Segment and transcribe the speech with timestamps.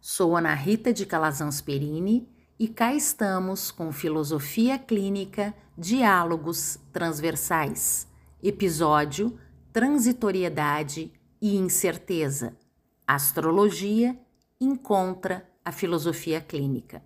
[0.00, 8.06] Sou Ana Rita de Calazans Perini e cá estamos com Filosofia Clínica Diálogos Transversais,
[8.40, 9.36] episódio
[9.72, 12.56] Transitoriedade e Incerteza.
[13.04, 14.16] Astrologia
[14.60, 17.02] encontra a filosofia clínica.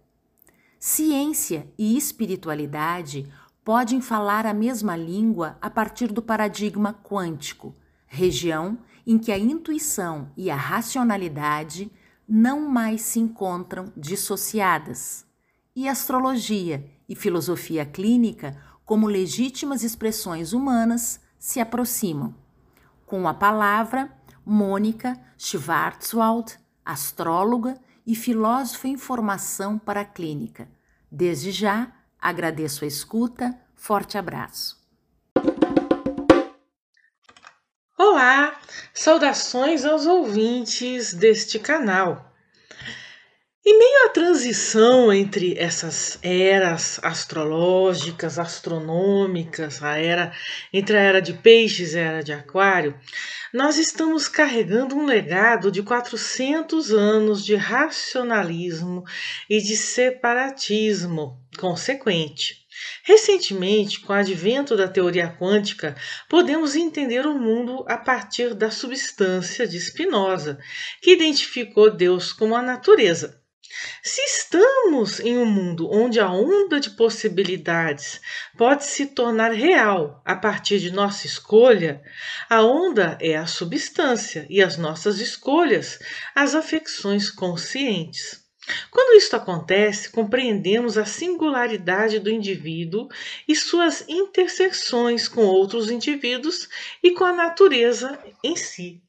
[0.78, 3.26] Ciência e espiritualidade
[3.64, 7.74] podem falar a mesma língua a partir do paradigma quântico,
[8.06, 11.90] região em que a intuição e a racionalidade
[12.28, 15.26] não mais se encontram dissociadas,
[15.74, 22.34] e astrologia e filosofia clínica, como legítimas expressões humanas, se aproximam.
[23.06, 24.12] Com a palavra,
[24.44, 30.68] Mônica Schwarzwald, astróloga e filósofa em formação para a clínica.
[31.10, 34.81] Desde já, agradeço a escuta, forte abraço.
[38.12, 38.60] Olá,
[38.92, 42.30] saudações aos ouvintes deste canal.
[43.64, 50.30] Em meio à transição entre essas eras astrológicas, astronômicas, a era
[50.70, 52.94] entre a era de peixes e a era de aquário,
[53.50, 59.04] nós estamos carregando um legado de 400 anos de racionalismo
[59.48, 62.61] e de separatismo consequente.
[63.04, 65.96] Recentemente, com o advento da teoria quântica,
[66.28, 70.58] podemos entender o mundo a partir da substância de Spinoza,
[71.00, 73.42] que identificou Deus como a natureza.
[74.02, 78.20] Se estamos em um mundo onde a onda de possibilidades
[78.56, 82.02] pode se tornar real a partir de nossa escolha,
[82.50, 85.98] a onda é a substância e as nossas escolhas,
[86.34, 88.41] as afecções conscientes.
[88.90, 93.08] Quando isto acontece, compreendemos a singularidade do indivíduo
[93.46, 96.68] e suas interseções com outros indivíduos
[97.02, 99.02] e com a natureza em si.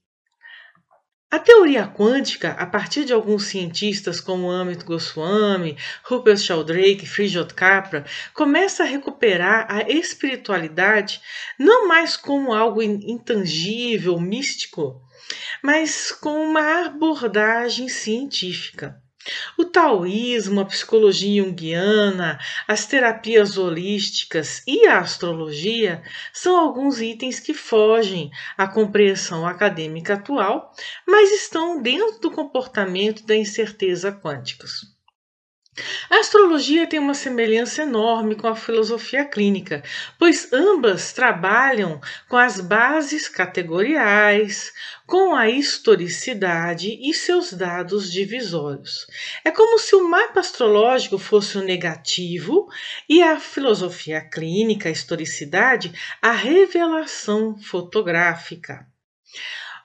[1.34, 7.56] A teoria quântica, a partir de alguns cientistas como Amit Goswami, Rupert Sheldrake e Frijot
[7.56, 11.19] Capra, começa a recuperar a espiritualidade
[11.57, 15.01] não mais como algo intangível, místico,
[15.63, 19.03] mas com uma abordagem científica.
[19.57, 26.03] O taoísmo, a psicologia junguiana, as terapias holísticas e a astrologia
[26.34, 30.73] são alguns itens que fogem à compreensão acadêmica atual,
[31.07, 34.67] mas estão dentro do comportamento da incerteza quântica.
[36.07, 39.81] A astrologia tem uma semelhança enorme com a filosofia clínica,
[40.19, 44.72] pois ambas trabalham com as bases categoriais,
[45.07, 49.07] com a historicidade e seus dados divisórios.
[49.44, 52.67] É como se o mapa astrológico fosse o negativo
[53.09, 55.91] e a filosofia clínica, a historicidade,
[56.22, 58.85] a revelação fotográfica.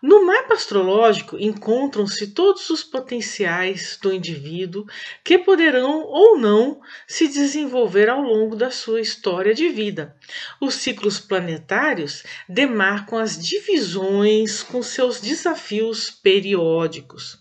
[0.00, 4.86] No mapa astrológico encontram-se todos os potenciais do indivíduo
[5.24, 10.16] que poderão ou não se desenvolver ao longo da sua história de vida.
[10.60, 17.38] Os ciclos planetários demarcam as divisões com seus desafios periódicos.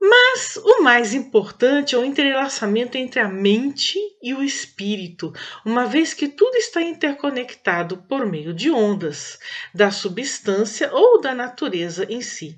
[0.00, 5.32] Mas o mais importante é o entrelaçamento entre a mente e o espírito,
[5.64, 9.40] uma vez que tudo está interconectado por meio de ondas,
[9.74, 12.56] da substância ou da natureza em si.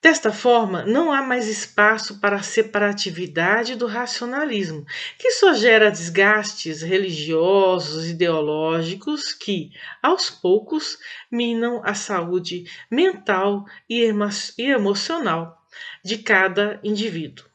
[0.00, 4.84] Desta forma, não há mais espaço para a separatividade do racionalismo,
[5.18, 9.70] que só gera desgastes religiosos, ideológicos que,
[10.02, 10.98] aos poucos,
[11.30, 14.02] minam a saúde mental e
[14.58, 15.63] emocional
[16.04, 17.46] de cada indivíduo.